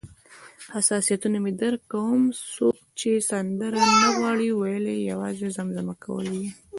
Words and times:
حساسیتونه 0.73 1.37
مې 1.43 1.51
درک 1.61 1.81
کوم، 1.91 2.21
څوک 2.55 2.77
چې 2.99 3.09
سندره 3.29 3.83
نه 4.01 4.09
غواړي 4.17 4.47
ویلای، 4.53 4.99
یوازې 5.11 5.47
زمزمه 5.57 5.95
کوي 6.03 6.29
یې. 6.41 6.47